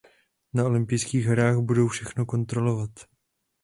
Na 0.53 0.63
olympijských 0.65 1.25
hrách 1.25 1.59
budou 1.59 1.87
všechno 1.87 2.25
kontrolovat. 2.25 2.89